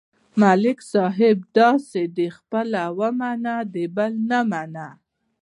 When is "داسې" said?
1.57-2.01